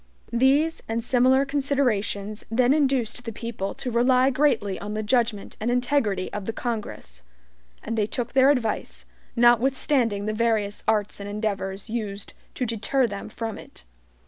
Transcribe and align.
These 0.33 0.81
and 0.89 1.03
similar 1.03 1.45
considerations 1.45 2.43
then 2.49 2.73
induced 2.73 3.23
the 3.23 3.31
people 3.31 3.75
to 3.75 3.91
rely 3.91 4.31
greatly 4.31 4.79
on 4.79 4.95
the 4.95 5.03
judgment 5.03 5.57
and 5.59 5.69
integrity 5.69 6.33
of 6.33 6.45
the 6.45 6.53
Congress; 6.53 7.21
and 7.83 7.95
they 7.95 8.07
took 8.07 8.33
their 8.33 8.49
advice, 8.49 9.05
notwithstanding 9.35 10.25
the 10.25 10.33
various 10.33 10.83
arts 10.87 11.19
and 11.19 11.29
endeavors 11.29 11.87
used 11.87 12.33
to 12.55 12.65
deter 12.65 13.05
them 13.05 13.29
from 13.29 13.59
it. 13.59 13.83